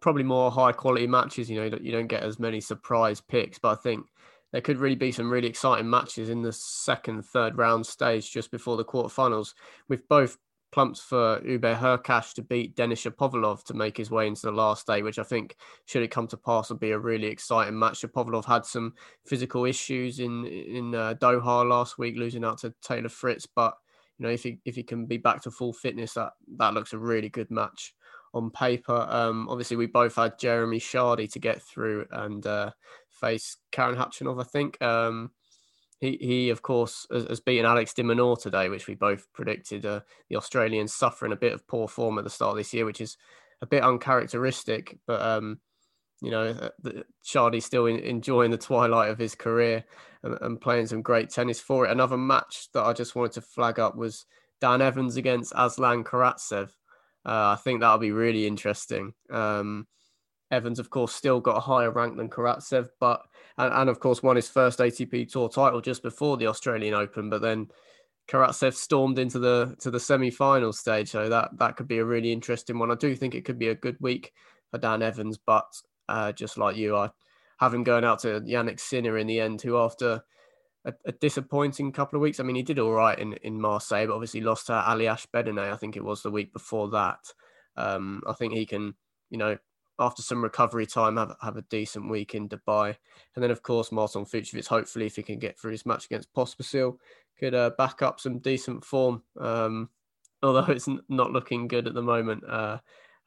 [0.00, 1.50] probably more high quality matches.
[1.50, 4.06] You know, you don't get as many surprise picks, but I think
[4.52, 8.52] there could really be some really exciting matches in the second, third round stage just
[8.52, 9.54] before the quarterfinals.
[9.88, 10.38] We've both
[10.74, 14.88] plumped for Hubert Hurkacz to beat Denis Shapovalov to make his way into the last
[14.88, 18.02] day, which I think, should it come to pass, will be a really exciting match.
[18.02, 23.08] Shapovalov had some physical issues in in uh, Doha last week, losing out to Taylor
[23.08, 23.74] Fritz, but
[24.18, 26.92] you know if he if he can be back to full fitness, that that looks
[26.92, 27.94] a really good match
[28.32, 29.06] on paper.
[29.08, 32.72] Um, obviously, we both had Jeremy Chardy to get through and uh,
[33.08, 34.82] face Karen Khachanov, I think.
[34.82, 35.30] Um,
[36.04, 39.86] he, he of course, has, has beaten Alex de today, which we both predicted.
[39.86, 42.84] Uh, the Australians suffering a bit of poor form at the start of this year,
[42.84, 43.16] which is
[43.62, 44.98] a bit uncharacteristic.
[45.06, 45.60] But um,
[46.20, 46.90] you know, uh,
[47.22, 49.84] Chardy's still in, enjoying the twilight of his career
[50.22, 51.90] and, and, playing some great tennis for it.
[51.90, 54.26] Another match that I just wanted to flag up was
[54.60, 56.70] Dan Evans against Aslan Karatsev.
[57.26, 59.14] Uh, I think that'll be really interesting.
[59.30, 59.86] Um,
[60.50, 63.22] Evans, of course, still got a higher rank than Karatsev, but
[63.58, 67.30] and, and of course won his first ATP Tour title just before the Australian Open.
[67.30, 67.68] But then
[68.28, 72.32] Karatsev stormed into the to the semi-final stage, so that that could be a really
[72.32, 72.90] interesting one.
[72.90, 74.32] I do think it could be a good week
[74.70, 75.66] for Dan Evans, but
[76.08, 77.10] uh, just like you, I
[77.58, 80.22] have him going out to Jannik Sinner in the end, who after
[80.84, 84.06] a, a, disappointing couple of weeks, I mean, he did all right in in Marseille,
[84.06, 85.72] but obviously lost to Aljaz Bedene.
[85.72, 87.20] I think it was the week before that.
[87.76, 88.94] Um, I think he can,
[89.30, 89.58] you know,
[89.98, 92.96] after some recovery time, have have a decent week in Dubai,
[93.34, 94.66] and then of course Marton Fucsovics.
[94.66, 96.96] Hopefully, if he can get through his match against Pospisil,
[97.38, 99.22] could uh, back up some decent form.
[99.38, 99.90] Um,
[100.42, 102.78] although it's not looking good at the moment, uh,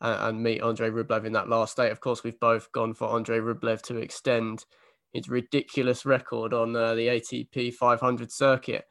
[0.02, 1.90] and, and, meet Andre Rublev in that last day.
[1.90, 4.66] Of course, we've both gone for Andre Rublev to extend
[5.14, 8.86] his ridiculous record on uh, the ATP 500 circuit.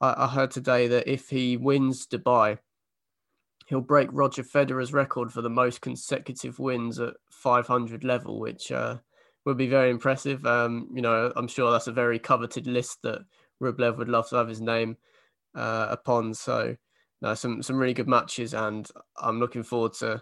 [0.00, 2.58] I, I heard today that if he wins Dubai
[3.70, 8.96] he'll break Roger Federer's record for the most consecutive wins at 500 level, which uh,
[9.44, 10.44] would be very impressive.
[10.44, 13.20] Um, you know, I'm sure that's a very coveted list that
[13.62, 14.96] Rublev would love to have his name
[15.54, 16.34] uh, upon.
[16.34, 16.76] So,
[17.22, 20.20] no, some some really good matches, and I'm looking forward to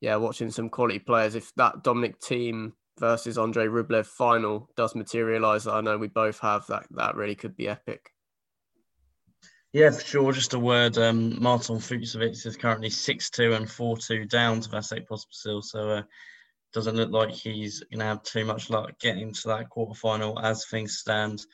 [0.00, 1.36] yeah watching some quality players.
[1.36, 6.66] If that Dominic Thiem versus Andre Rublev final does materialize, I know we both have
[6.66, 6.86] that.
[6.90, 8.10] That really could be epic.
[9.72, 10.32] Yeah, for sure.
[10.32, 10.98] Just a word.
[10.98, 16.02] Um, Marton Fucsovics is currently six-two and four-two down to Vasek Pospisil, so uh,
[16.72, 20.66] doesn't look like he's going to have too much luck getting to that quarterfinal as
[20.66, 21.44] things stand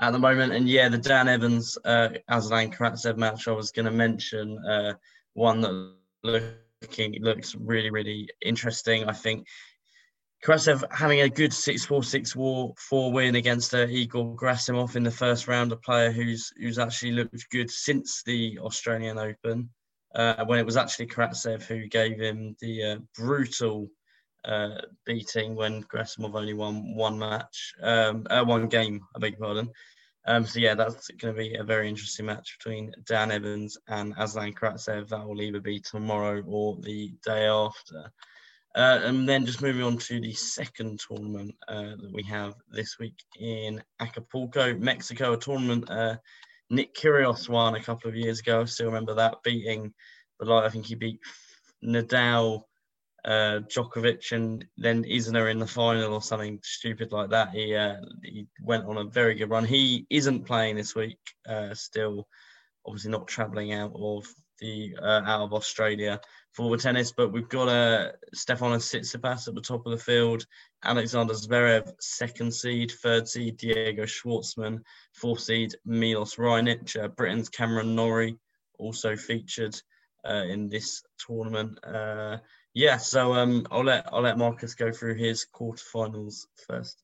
[0.00, 0.52] at the moment.
[0.52, 4.94] And yeah, the Dan Evans uh, Aslan Karatsev match I was going to mention, uh,
[5.34, 5.92] one that
[6.24, 9.04] looking looks really really interesting.
[9.04, 9.46] I think
[10.44, 15.70] Karatsev having a good 6-4, 6-4 win against uh, Egor Gerasimov in the first round,
[15.70, 19.68] a player who's who's actually looked good since the Australian Open,
[20.14, 23.90] uh, when it was actually Karatsev who gave him the uh, brutal
[24.46, 29.46] uh, beating when Gerasimov only won one match, um, uh, one game, I beg your
[29.46, 29.70] pardon.
[30.26, 34.14] Um, so yeah, that's going to be a very interesting match between Dan Evans and
[34.18, 35.08] Aslan Karatsev.
[35.08, 38.10] That will either be tomorrow or the day after.
[38.76, 42.98] Uh, and then just moving on to the second tournament uh, that we have this
[43.00, 46.16] week in Acapulco, Mexico, a tournament uh,
[46.70, 48.62] Nick Kyrgios won a couple of years ago.
[48.62, 49.92] I still remember that beating
[50.38, 50.64] the light.
[50.64, 51.18] I think he beat
[51.84, 52.62] Nadal,
[53.24, 57.50] uh, Djokovic, and then Isner in the final or something stupid like that.
[57.50, 59.64] He uh, he went on a very good run.
[59.64, 61.18] He isn't playing this week.
[61.48, 62.28] Uh, still,
[62.86, 64.28] obviously not travelling out of
[64.60, 66.20] the out of Australia
[66.52, 70.46] for the tennis, but we've got uh, Stefanos Tsitsipas at the top of the field,
[70.84, 74.82] Alexander Zverev, second seed, third seed, Diego Schwartzman,
[75.14, 78.36] fourth seed, Milos Raonic, uh, Britain's Cameron Norrie,
[78.78, 79.80] also featured
[80.28, 81.78] uh, in this tournament.
[81.84, 82.38] Uh,
[82.74, 87.02] yeah, so um, I'll let I'll let Marcus go through his quarterfinals first.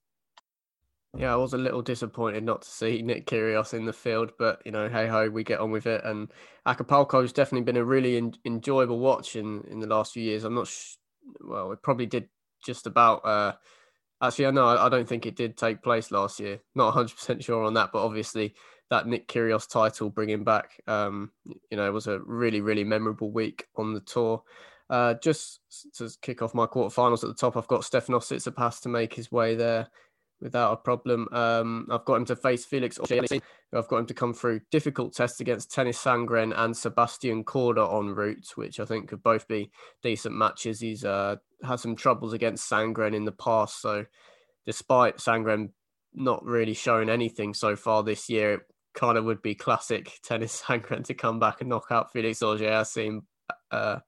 [1.19, 4.61] Yeah, I was a little disappointed not to see Nick Kyrgios in the field, but
[4.65, 6.05] you know, hey ho, we get on with it.
[6.05, 6.31] And
[6.67, 10.45] Acapulco has definitely been a really en- enjoyable watch in in the last few years.
[10.45, 10.97] I'm not sh-
[11.41, 12.29] well, it probably did
[12.65, 13.53] just about uh,
[14.23, 16.61] Actually, no, I don't think it did take place last year.
[16.75, 18.55] Not 100% sure on that, but obviously
[18.89, 23.31] that Nick Kyrgios title bringing back, um, you know, it was a really, really memorable
[23.31, 24.43] week on the tour.
[24.89, 25.61] Uh, just
[25.97, 29.31] to kick off my quarterfinals at the top, I've got Stefanos Tsitsipas to make his
[29.31, 29.89] way there
[30.41, 31.29] without a problem.
[31.33, 32.99] Um, I've got him to face Felix
[33.73, 38.15] I've got him to come through difficult tests against Tennys Sandgren and Sebastian Korda on
[38.15, 39.71] route, which I think could both be
[40.03, 40.81] decent matches.
[40.81, 44.05] He's uh, had some troubles against Sandgren in the past, so
[44.67, 45.71] despite Sandgren
[46.15, 48.61] not really showing anything so far this year, it
[48.95, 52.65] kind of would be classic Tennys Sandgren to come back and knock out Felix Auger
[52.65, 53.23] Aliassime.
[53.71, 53.99] Uh,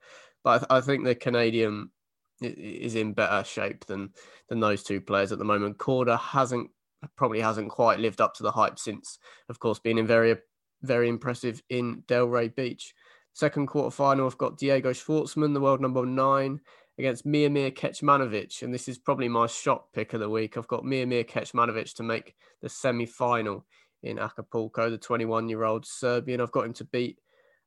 [0.44, 1.90] but I, I think the Canadian
[2.40, 4.10] is in better shape than
[4.48, 5.78] than those two players at the moment.
[5.78, 6.70] Korda hasn't
[7.16, 10.36] probably hasn't quite lived up to the hype since, of course, being in very
[10.82, 12.94] very impressive in Delray Beach.
[13.32, 16.60] Second quarter final, I've got Diego Schwartzman, the world number nine,
[16.98, 20.56] against Miomir Kecmanovic, and this is probably my shock pick of the week.
[20.56, 23.64] I've got Miomir Kecmanovic to make the semi final
[24.02, 26.40] in Acapulco, the 21 year old Serbian.
[26.40, 27.18] I've got him to beat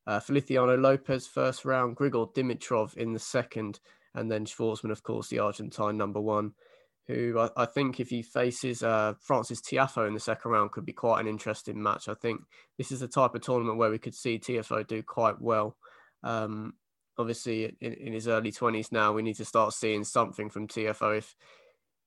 [0.06, 3.80] uh, Feliciano Lopez first round, Grigor Dimitrov in the second,
[4.14, 6.52] and then Schwartzman, of course, the Argentine number one,
[7.06, 10.86] who I, I think if he faces uh, Frances Tiafoe in the second round could
[10.86, 12.08] be quite an interesting match.
[12.08, 12.40] I think
[12.78, 15.76] this is the type of tournament where we could see Tiafoe do quite well.
[16.22, 16.74] Um,
[17.18, 21.18] obviously, in, in, his early 20s now, we need to start seeing something from Tiafoe
[21.18, 21.34] if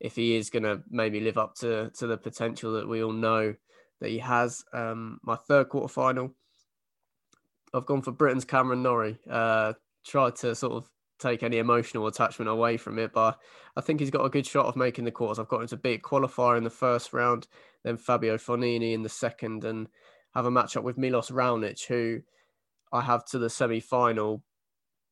[0.02, 3.14] if he is going to maybe live up to, to the potential that we all
[3.14, 3.56] know
[4.02, 4.62] that he has.
[4.74, 6.36] Um, my third quarter final
[7.76, 9.20] I've gone for Britain's Cameron Norrie.
[9.30, 9.74] Uh,
[10.06, 13.40] tried to sort of take any emotional attachment away from it, but
[13.76, 15.40] I think he's got a good shot of making the quarters.
[15.40, 17.48] I've got him to beat qualifier in the first round,
[17.84, 19.88] then Fabio Fognini in the second, and
[20.34, 22.22] have a matchup with Milos Raonic, who
[22.92, 24.44] I have to the semi final.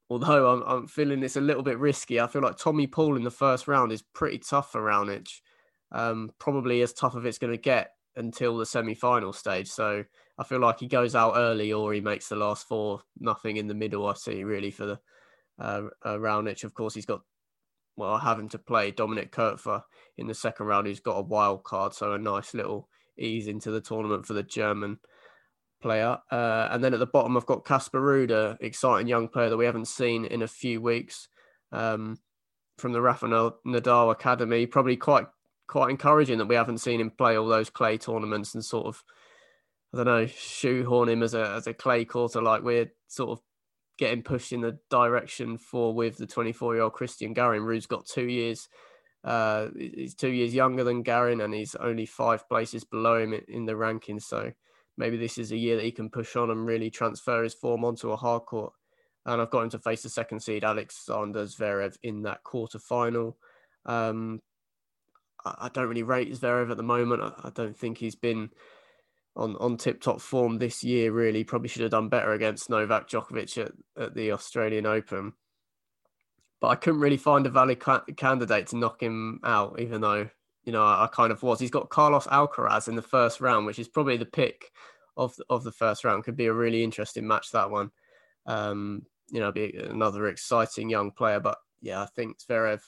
[0.09, 3.23] Although I'm, I'm feeling it's a little bit risky, I feel like Tommy Paul in
[3.23, 5.29] the first round is pretty tough for Raonic.
[5.91, 9.69] Um, probably as tough as it's going to get until the semi final stage.
[9.69, 10.03] So
[10.37, 13.01] I feel like he goes out early or he makes the last four.
[13.19, 14.07] Nothing in the middle.
[14.07, 14.99] I see really for the
[15.59, 16.63] uh, uh, Raonic.
[16.63, 17.21] Of course, he's got
[17.95, 19.83] well having to play Dominik Koepfer
[20.17, 20.87] in the second round.
[20.87, 24.43] He's got a wild card, so a nice little ease into the tournament for the
[24.43, 24.99] German
[25.81, 26.17] player.
[26.31, 29.65] Uh, and then at the bottom, I've got Casper Ruud, exciting young player that we
[29.65, 31.27] haven't seen in a few weeks
[31.71, 32.17] um,
[32.77, 34.65] from the Rafa Nadal Academy.
[34.65, 35.27] Probably quite
[35.67, 39.03] quite encouraging that we haven't seen him play all those clay tournaments and sort of
[39.93, 43.41] I don't know, shoehorn him as a as a clay quarter like we're sort of
[43.97, 47.63] getting pushed in the direction for with the 24 year old Christian Garin.
[47.63, 48.67] Ruud's got two years.
[49.23, 53.65] Uh, he's two years younger than Garin, and he's only five places below him in
[53.65, 54.23] the rankings.
[54.23, 54.51] So
[54.97, 57.85] maybe this is a year that he can push on and really transfer his form
[57.85, 58.73] onto a hard court.
[59.25, 63.37] And I've got him to face the second seed Alexander Zverev in that quarter final.
[63.85, 64.41] Um,
[65.45, 67.21] I don't really rate Zverev at the moment.
[67.21, 68.49] I don't think he's been
[69.35, 71.11] on on tip top form this year.
[71.11, 75.33] Really, probably should have done better against Novak Djokovic at, at the Australian Open.
[76.61, 80.29] But I couldn't really find a valid ca- candidate to knock him out, even though
[80.63, 81.59] you know I, I, kind of was.
[81.59, 84.71] He's got Carlos Alcaraz in the first round, which is probably the pick
[85.17, 86.23] of of the first round.
[86.23, 87.91] Could be a really interesting match that one.
[88.45, 91.39] Um, you know, be another exciting young player.
[91.39, 92.81] But yeah, I think Zverev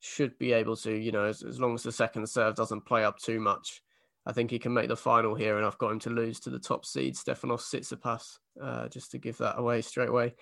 [0.00, 3.04] should be able to, you know, as, as long as the second serve doesn't play
[3.04, 3.82] up too much,
[4.26, 6.50] I think he can make the final here, and I've got him to lose to
[6.50, 10.34] the top seed, Stefanos Tsitsipas, uh, just to give that away straight away.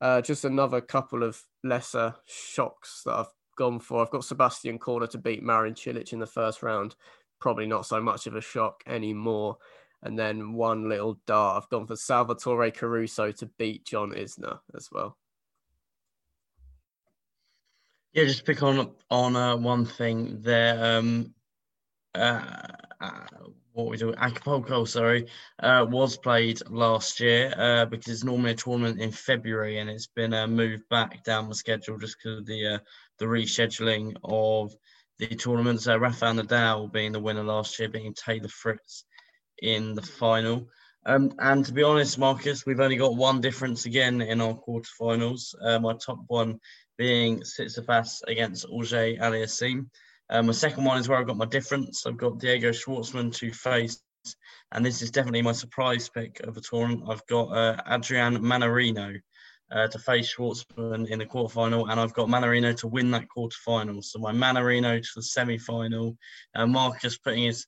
[0.00, 4.00] Uh, just another couple of lesser shocks that I've gone for.
[4.00, 6.94] I've got Sebastian Korda to beat Marin Cilic in the first round.
[7.40, 9.58] Probably not so much of a shock anymore.
[10.02, 11.62] And then one little dart.
[11.62, 15.16] I've gone for Salvatore Caruso to beat John Isner as well.
[18.12, 20.98] Yeah, just pick on on uh, one thing there.
[20.98, 21.34] Um,
[22.14, 22.42] uh,
[23.00, 23.26] uh,
[23.72, 25.26] what we do, Acapulco, sorry,
[25.60, 30.08] uh, was played last year uh, because it's normally a tournament in February and it's
[30.08, 32.78] been uh, moved back down the schedule just because of the uh,
[33.18, 34.74] the rescheduling of
[35.18, 35.86] the tournaments.
[35.86, 39.04] Uh, Rafael Nadal being the winner last year, being Taylor Fritz
[39.62, 40.68] in the final.
[41.06, 45.54] Um, and to be honest, Marcus, we've only got one difference again in our quarterfinals.
[45.62, 46.58] Uh, my top one
[46.96, 49.86] being Tsitsipas against Auger Aliassime.
[50.30, 52.06] Um, my second one is where I've got my difference.
[52.06, 54.02] I've got Diego Schwartzman to face,
[54.72, 57.08] and this is definitely my surprise pick of the tournament.
[57.08, 59.18] I've got uh, Adrian Mannarino
[59.70, 64.04] uh, to face Schwartzman in the quarterfinal, and I've got Mannarino to win that quarterfinal.
[64.04, 66.16] So my Mannarino to the semi-final.
[66.54, 67.66] Uh, Marcus putting his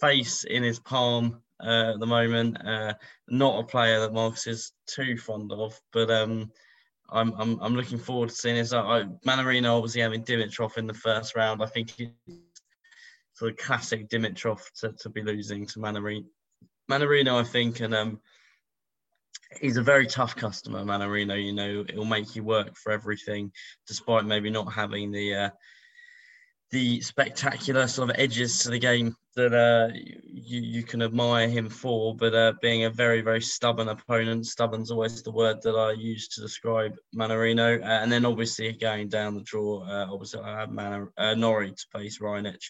[0.00, 2.58] face in his palm uh, at the moment.
[2.66, 2.94] Uh,
[3.28, 6.50] not a player that Marcus is too fond of, but um,
[7.10, 8.72] I'm I'm I'm looking forward to seeing this.
[8.72, 11.62] I, Mannarino obviously having Dimitrov in the first round.
[11.62, 12.12] I think it's
[13.34, 16.24] sort of classic Dimitrov to, to be losing to Mannarino.
[16.90, 18.20] Mannarino, I think, and um,
[19.60, 21.42] he's a very tough customer, Mannarino.
[21.42, 23.52] You know, it'll make you work for everything,
[23.86, 25.50] despite maybe not having the uh,
[26.70, 29.92] the spectacular sort of edges to the game that uh,
[30.24, 34.46] you, you can admire him for, but uh, being a very, very stubborn opponent.
[34.46, 37.80] Stubborn's always the word that I use to describe Mannarino.
[37.80, 41.72] Uh, and then obviously going down the draw, uh, obviously I had Manor, uh, Norrie
[41.72, 42.62] to face Raonic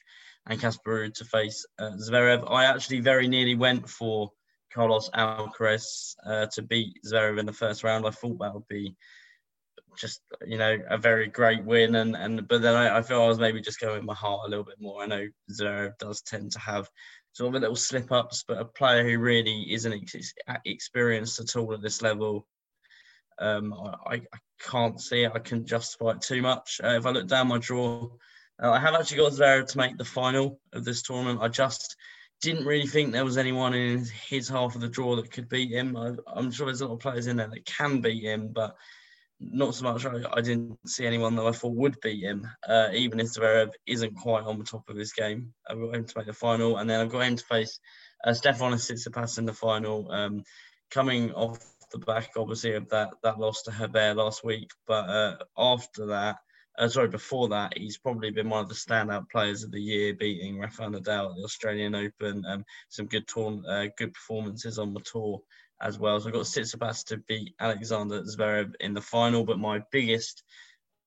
[0.46, 2.50] and Casper to face uh, Zverev.
[2.50, 4.30] I actually very nearly went for
[4.74, 6.16] Carlos Alcaraz
[6.52, 8.06] to beat Zverev in the first round.
[8.06, 8.94] I thought that would be
[9.96, 13.28] just you know a very great win and and but then I, I feel I
[13.28, 15.02] was maybe just going with my heart a little bit more.
[15.02, 16.88] I know Zverev does tend to have
[17.32, 21.54] sort of a little slip ups, but a player who really isn't ex- experienced at
[21.56, 22.46] all at this level,
[23.38, 23.74] um,
[24.06, 25.32] I, I can't see it.
[25.34, 26.80] I can justify it too much.
[26.82, 28.08] Uh, if I look down my draw,
[28.62, 31.40] uh, I have actually got Zverev to make the final of this tournament.
[31.42, 31.96] I just
[32.40, 35.70] didn't really think there was anyone in his half of the draw that could beat
[35.70, 35.96] him.
[35.96, 38.76] I, am sure there's a lot of players in there that can beat him, but
[39.40, 40.04] not so much.
[40.06, 43.70] I, I, didn't see anyone that I thought would beat him, uh, even if Zverev
[43.86, 45.52] isn't quite on the top of his game.
[45.68, 47.78] I've got him to make the final, and then I've got him to face
[48.24, 50.42] uh, Stefanos Tsitsipas in the final, um,
[50.90, 51.58] coming off
[51.92, 54.70] the back, obviously, of that that loss to Herbert last week.
[54.86, 56.38] But uh, after that,
[56.78, 60.14] uh, sorry, before that, he's probably been one of the standout players of the year,
[60.14, 62.44] beating Rafael Nadal at the Australian Open.
[62.46, 65.40] Um, some good uh, good performances on the tour
[65.80, 66.18] as well.
[66.20, 70.42] So I've got Tsitsipas to beat Alexander Zverev in the final, but my biggest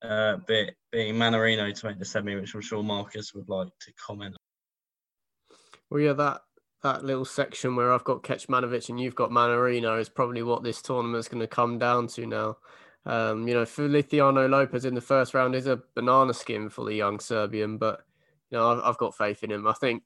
[0.02, 3.92] uh, bit being Mannarino to make the semi, which I'm sure Marcus would like to
[3.94, 4.34] comment.
[4.34, 5.56] On.
[5.90, 6.40] Well, yeah, that
[6.82, 10.80] that little section where I've got Kecmanovic and you've got Mannarino is probably what this
[10.80, 12.56] tournament's going to come down to now.
[13.04, 16.94] Um, you know, Feliciano Lopez in the first round is a banana skin for the
[16.94, 18.02] young Serbian, but
[18.50, 19.66] you know, I've, I've got faith in him.
[19.66, 20.02] I think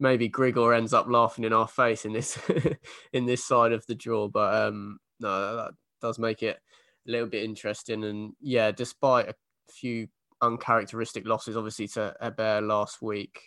[0.00, 2.38] maybe Grigor ends up laughing in our face in this
[3.12, 4.28] in this side of the draw.
[4.28, 6.58] But um, no, that does make it
[7.06, 8.04] a little bit interesting.
[8.04, 9.34] And yeah, despite a
[9.70, 10.08] few
[10.42, 13.40] uncharacteristic losses, obviously to Herbert last week,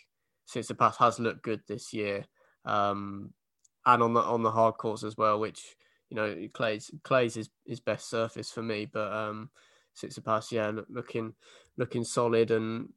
[0.50, 2.24] Tsitsipas has looked good this year,
[2.64, 3.32] um,
[3.86, 5.76] and on the on the hard courts as well, which
[6.10, 8.86] you know Clay's Clay's his, his best surface for me.
[8.90, 9.50] But um,
[9.96, 11.34] Tsitsipas, yeah, look, looking
[11.76, 12.88] looking solid and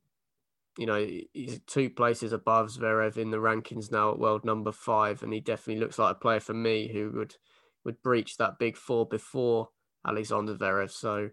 [0.78, 5.22] you know, he's two places above Zverev in the rankings now at world number five,
[5.22, 7.36] and he definitely looks like a player for me who would
[7.84, 9.70] would breach that big four before
[10.06, 10.92] Alexander Zverev.
[10.92, 11.30] So,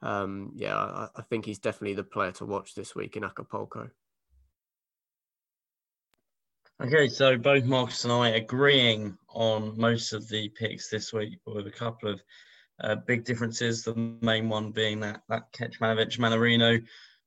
[0.00, 3.90] um, yeah, I, I think he's definitely the player to watch this week in Acapulco.
[6.82, 11.66] Okay, so both Marcus and I agreeing on most of the picks this week, with
[11.66, 12.22] a couple of
[12.80, 13.84] uh, big differences.
[13.84, 16.82] The main one being that that Kecmanovic Mannarino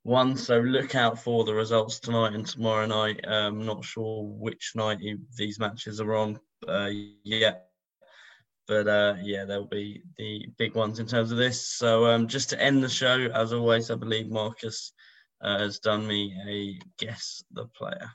[0.05, 0.37] one.
[0.37, 3.27] So look out for the results tonight and tomorrow night.
[3.27, 4.99] Um, not sure which night
[5.35, 6.91] these matches are on uh,
[7.23, 7.69] yet,
[8.67, 11.67] but uh, yeah, there'll be the big ones in terms of this.
[11.67, 14.93] So um, just to end the show, as always, I believe Marcus
[15.41, 18.11] uh, has done me a guess the player.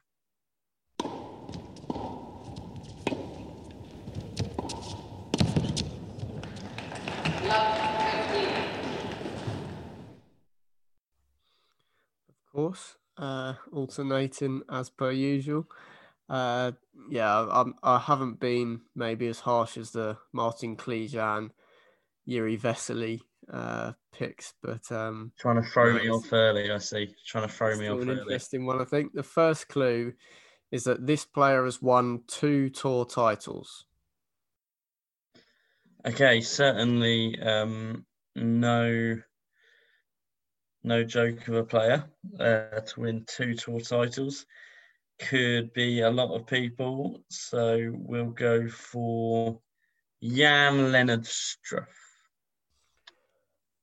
[12.61, 15.67] Course, uh, alternating as per usual.
[16.29, 16.73] Uh,
[17.09, 21.53] yeah, I'm, I haven't been maybe as harsh as the Martin Klizan,
[22.29, 26.71] Jiri Vesely uh, picks, but um, trying to throw me off early.
[26.71, 28.03] I see, trying to throw me off.
[28.03, 28.21] An early.
[28.21, 29.15] interesting one, I think.
[29.15, 30.13] The first clue
[30.71, 33.87] is that this player has won two tour titles.
[36.07, 38.05] Okay, certainly um,
[38.37, 39.17] no
[40.83, 42.05] no joke of a player
[42.39, 44.47] uh, to win two tour titles.
[45.19, 49.61] Could be a lot of people, so we'll go for
[50.23, 51.87] Jan Lennard Struff.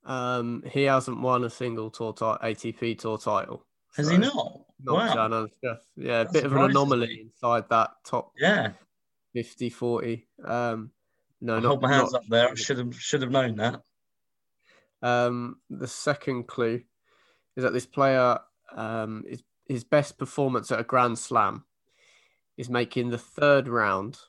[0.04, 3.66] Um, he hasn't won a single tour ti- ATP tour title.
[3.96, 4.62] Has so he not?
[4.82, 5.14] Not wow.
[5.14, 5.78] Jan Lennard Struff.
[5.96, 8.32] Yeah, a bit of an anomaly inside that top.
[8.40, 8.72] Yeah.
[9.34, 10.28] 50 40.
[10.44, 10.92] Um,
[11.42, 12.50] no, I not, hold my hands not, up there.
[12.50, 13.82] I should have should have known that.
[15.04, 16.82] Um, the second clue
[17.58, 18.40] is that this player,
[18.74, 21.66] um, is, his best performance at a Grand Slam
[22.56, 24.20] is making the third round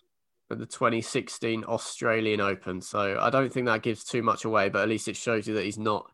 [0.51, 2.81] at the 2016 Australian Open.
[2.81, 5.55] So I don't think that gives too much away, but at least it shows you
[5.55, 6.11] that he's not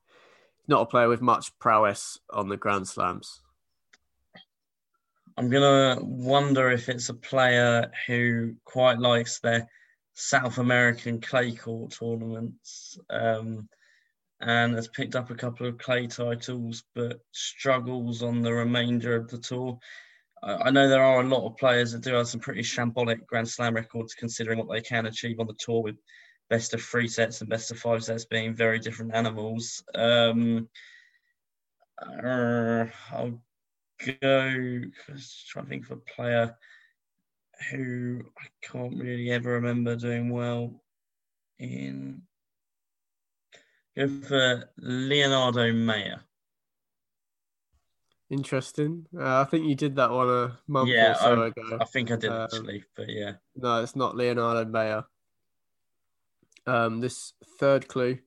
[0.66, 3.42] not a player with much prowess on the Grand Slams.
[5.36, 9.68] I'm gonna wonder if it's a player who quite likes their
[10.14, 12.98] South American clay court tournaments.
[13.10, 13.68] Um,
[14.44, 19.28] and has picked up a couple of clay titles, but struggles on the remainder of
[19.28, 19.78] the tour.
[20.42, 23.48] I know there are a lot of players that do have some pretty shambolic Grand
[23.48, 25.96] Slam records, considering what they can achieve on the tour with
[26.50, 29.82] best of three sets and best of five sets being very different animals.
[29.94, 30.68] Um,
[31.98, 33.40] uh, I'll
[34.20, 34.82] go.
[35.48, 36.54] Trying to think of a player
[37.70, 40.82] who I can't really ever remember doing well
[41.58, 42.20] in.
[43.96, 46.20] Go for Leonardo Mayer.
[48.30, 49.06] Interesting.
[49.16, 51.78] Uh, I think you did that one a month yeah, or so I, ago.
[51.80, 53.32] I think I did um, actually, but yeah.
[53.54, 55.04] No, it's not Leonardo Mayer.
[56.66, 58.18] Um, this third clue,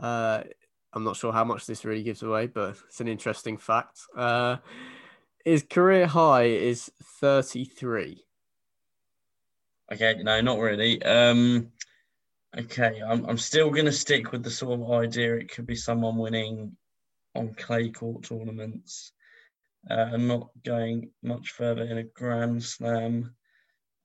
[0.00, 0.42] uh,
[0.92, 4.00] I'm not sure how much this really gives away, but it's an interesting fact.
[4.16, 4.56] Uh,
[5.44, 8.24] his career high is 33.
[9.92, 11.02] Okay, no, not really.
[11.02, 11.72] Um,
[12.58, 15.76] okay, I'm, I'm still going to stick with the sort of idea it could be
[15.76, 16.76] someone winning
[17.34, 19.12] on clay court tournaments
[19.90, 23.34] uh, and not going much further in a Grand Slam.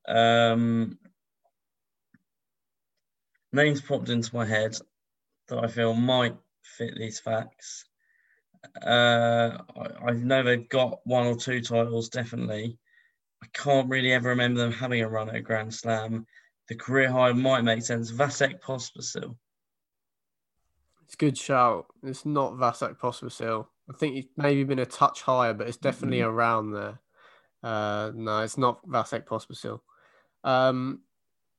[0.08, 0.98] Um,
[3.52, 4.76] names popped into my head
[5.48, 7.84] that I feel might fit these facts.
[8.84, 12.78] Uh, I, I know they've got one or two titles, definitely.
[13.42, 16.26] I can't really ever remember them having a run at a Grand Slam.
[16.70, 18.12] The career high might make sense.
[18.12, 19.34] Vasek Pospisil.
[21.04, 21.86] It's a good shout.
[22.04, 23.66] It's not Vasek Pospisil.
[23.90, 26.30] I think it's maybe been a touch higher, but it's definitely mm-hmm.
[26.30, 27.00] around there.
[27.60, 29.80] Uh, no, it's not Vasek Pospisil.
[30.44, 31.00] Um,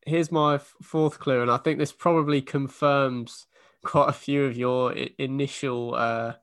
[0.06, 3.48] here's my f- fourth clue, and I think this probably confirms
[3.84, 6.36] quite a few of your I- initial uh,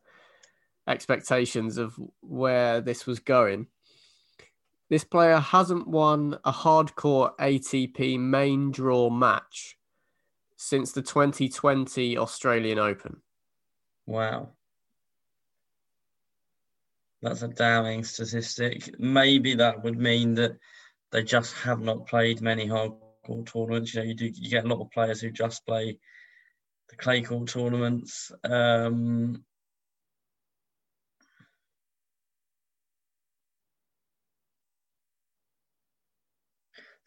[0.87, 3.69] expectations of where this was going.
[4.89, 9.77] This player hasn't won a hard court ATP main draw match
[10.57, 13.21] since the 2020 Australian Open.
[14.07, 14.51] Wow.
[17.21, 18.99] That's a damning statistic.
[18.99, 20.57] Maybe that would mean that
[21.11, 22.93] they just have not played many hard
[23.27, 23.95] court tournaments.
[23.95, 25.99] You know, you do you get a lot of players who just play
[26.89, 28.33] the clay court tournaments.
[28.45, 29.45] Um,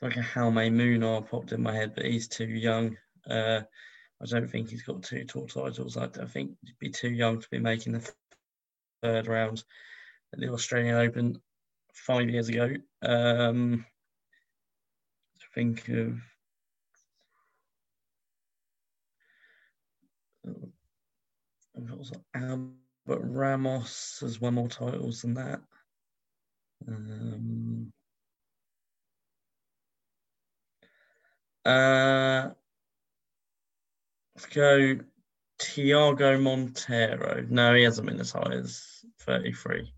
[0.01, 2.97] like a Jaume Munar popped in my head, but he's too young.
[3.29, 3.61] Uh,
[4.21, 5.97] I don't think he's got two tour titles.
[5.97, 8.11] I, I think he'd be too young to be making the
[9.01, 9.63] third round
[10.33, 11.41] at the Australian Open
[11.93, 12.73] five years ago.
[13.01, 13.85] Um,
[15.53, 16.19] think of
[22.33, 22.73] Albert
[23.05, 25.61] Ramos has won more titles than that.
[26.87, 27.91] Um,
[31.65, 32.49] uh,
[34.35, 34.97] let's go
[35.59, 37.49] Thiago Monteiro.
[37.49, 39.91] No, he hasn't been as high as 33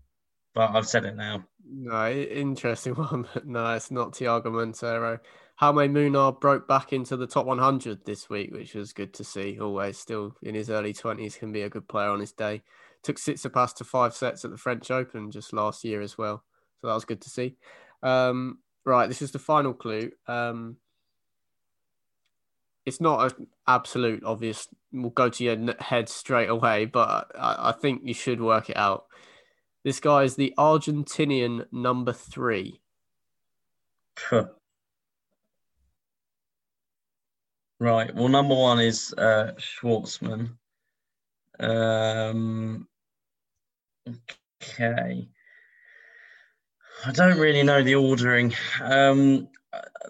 [0.54, 1.44] but I've said it now.
[1.68, 5.18] No, interesting one, but no, it's not Thiago Monteiro.
[5.60, 9.58] Jaume Munar broke back into the top 100 this week, which was good to see.
[9.60, 12.62] Always still in his early 20s, can be a good player on his day.
[13.02, 16.42] Took Tsitsipas to five sets at the French Open just last year as well.
[16.80, 17.56] So that was good to see.
[18.02, 20.10] Um, right, this is the final clue.
[20.26, 20.76] Um,
[22.86, 24.68] it's not an absolute obvious.
[24.92, 28.76] We'll go to your head straight away, but I, I think you should work it
[28.76, 29.06] out.
[29.84, 32.80] This guy is the Argentinian number three.
[37.80, 38.14] right.
[38.14, 40.52] Well, number one is uh, Schwartzman.
[41.60, 42.88] Um,
[44.08, 45.28] okay.
[47.06, 48.54] I don't really know the ordering.
[48.80, 49.48] Um,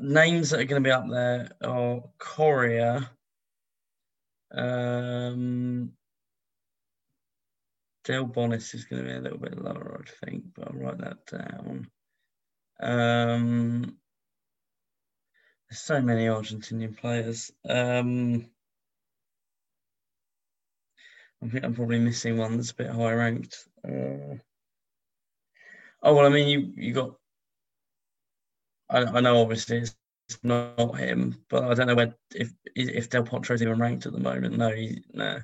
[0.01, 3.11] names that are going to be up there are Coria,
[4.53, 5.93] um,
[8.05, 11.27] Delbonis is going to be a little bit lower, I think, but I'll write that
[11.27, 11.91] down.
[12.81, 13.97] Um,
[15.69, 17.51] there's so many Argentinian players.
[17.69, 18.47] Um,
[21.43, 23.69] I think I'm probably missing one that's a bit high ranked.
[23.87, 24.39] Uh,
[26.03, 27.15] oh well, I mean, you you got.
[28.91, 29.95] I, I know obviously it's
[30.43, 34.21] not him, but I don't know where if if Del Potro's even ranked at the
[34.21, 34.57] moment.
[34.57, 35.41] No, he, no.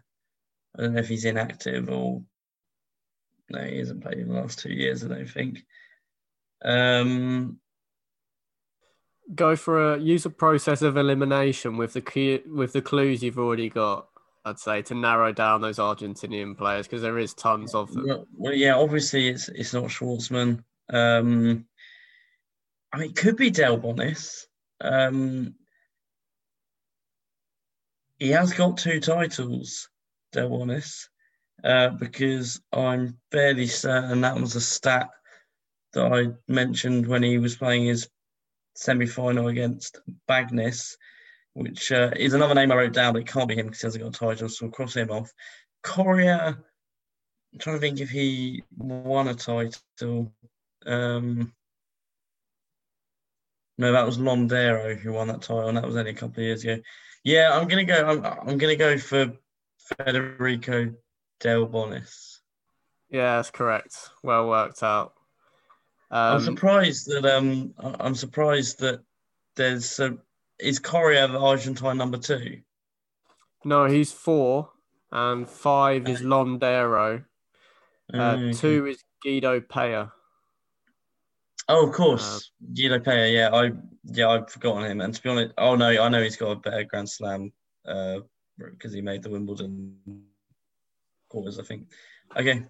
[0.77, 2.23] I don't know if he's inactive or
[3.51, 5.65] no, he hasn't played in the last two years, I don't think.
[6.65, 7.59] Um,
[9.35, 13.39] Go for a use a process of elimination with the key, with the clues you've
[13.39, 14.09] already got.
[14.45, 18.07] I'd say to narrow down those Argentinian players because there is tons of them.
[18.07, 20.65] Well, well, yeah, obviously it's it's not Schwartzman.
[20.93, 21.67] Um,
[22.93, 24.47] I mean, it could be Delbonis.
[24.81, 25.55] Um,
[28.19, 29.89] he has got two titles.
[30.33, 31.09] Delbonis
[31.65, 35.09] uh, because I'm fairly certain that was a stat
[35.93, 38.09] that I mentioned when he was playing his
[38.77, 40.97] semi-final against Bagnis,
[41.55, 43.87] which uh, is another name I wrote down, but it can't be him because he
[43.87, 45.33] hasn't got a title, so we'll cross him off.
[45.83, 46.57] Coria,
[47.53, 50.33] I'm trying to think if he won a title.
[50.87, 51.53] Um,
[53.81, 56.45] no, that was Londero who won that title, and that was only a couple of
[56.45, 56.79] years ago.
[57.25, 57.95] Yeah, I'm gonna go.
[57.95, 59.33] I'm, I'm gonna go for
[59.79, 60.93] Federico
[61.41, 62.41] Delbonis.
[63.09, 63.97] Yeah, that's correct.
[64.23, 65.15] Well worked out.
[66.11, 69.01] Um, I'm surprised that um I'm surprised that
[69.57, 70.19] there's a,
[70.59, 72.61] is Coria the Argentine number two?
[73.65, 74.69] No, he's four,
[75.11, 77.25] and five is Londero.
[78.13, 78.53] Uh, okay.
[78.53, 80.13] Two is Guido Pella.
[81.71, 83.29] Oh, of course, uh, Pella.
[83.29, 83.71] Yeah, I
[84.05, 85.01] yeah I've forgotten him.
[85.01, 87.53] And to be honest, oh no, I know he's got a better Grand Slam
[87.85, 89.97] because uh, he made the Wimbledon
[91.29, 91.87] quarters, I think.
[92.37, 92.65] Okay,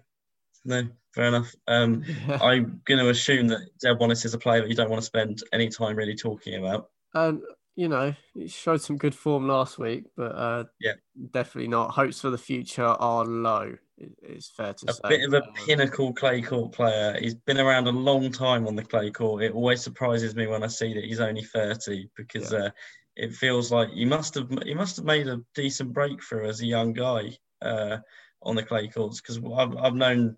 [0.63, 1.53] no, fair enough.
[1.67, 2.03] Um,
[2.41, 5.41] I'm going to assume that Delbonis is a player that you don't want to spend
[5.51, 6.89] any time really talking about.
[7.15, 7.41] Um,
[7.75, 10.93] you know, he showed some good form last week, but uh, yeah,
[11.31, 11.91] definitely not.
[11.91, 13.75] Hopes for the future are low.
[14.21, 14.99] It's fair to a say.
[15.03, 17.17] A bit of a pinnacle clay court player.
[17.19, 19.43] He's been around a long time on the clay court.
[19.43, 22.59] It always surprises me when I see that he's only 30 because yeah.
[22.59, 22.69] uh,
[23.15, 26.65] it feels like he must have he must have made a decent breakthrough as a
[26.65, 27.97] young guy uh,
[28.41, 30.37] on the clay courts because I've, I've known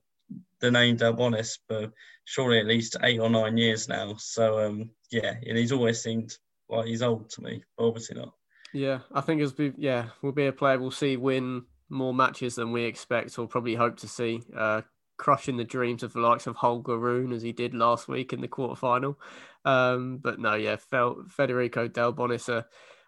[0.59, 1.91] the name Delbonis for
[2.25, 4.15] surely at least eight or nine years now.
[4.17, 6.35] So um, yeah, and he's always seemed
[6.69, 8.33] like he's old to me, but obviously not.
[8.73, 12.55] Yeah, I think it's be yeah, will be a player we'll see win more matches
[12.55, 14.41] than we expect or probably hope to see.
[14.55, 14.81] Uh,
[15.17, 18.41] crushing the dreams of the likes of Holger Rune as he did last week in
[18.41, 19.15] the quarterfinal.
[19.63, 22.65] Um, but no, yeah, Federico Delbonis, a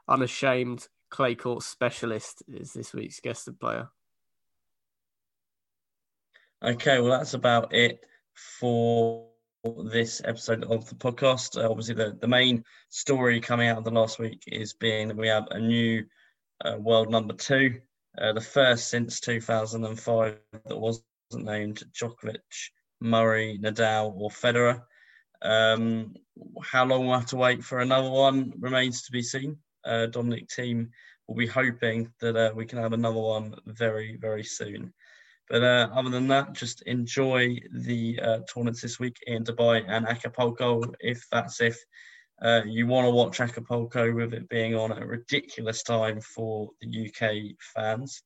[0.07, 3.89] unashamed clay court specialist, is this week's guest player.
[6.63, 8.05] Okay, well, that's about it
[8.59, 9.27] for
[9.83, 11.61] this episode of the podcast.
[11.61, 15.17] Uh, obviously, the, the main story coming out of the last week is being that
[15.17, 16.05] we have a new
[16.63, 17.81] uh, world number two,
[18.17, 22.69] uh, the first since 2005 that wasn't named Djokovic,
[23.01, 24.81] Murray, Nadal, or Federer.
[25.41, 26.15] Um,
[26.63, 29.57] how long we'll have to wait for another one remains to be seen.
[29.83, 30.89] Uh, Dominic Thiem
[31.27, 34.93] will be hoping that uh, we can have another one very, very soon.
[35.49, 40.07] But uh, other than that, just enjoy the uh, tournaments this week in Dubai and
[40.07, 40.81] Acapulco.
[40.99, 41.77] If that's if
[42.41, 46.69] uh, you want to watch Acapulco with it being on at a ridiculous time for
[46.81, 48.21] the UK fans.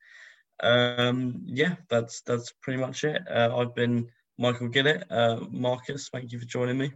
[0.61, 3.21] Um, yeah, that's that's pretty much it.
[3.29, 4.07] Uh, I've been
[4.37, 5.03] Michael Gillett.
[5.09, 6.91] Uh, Marcus, thank you for joining me.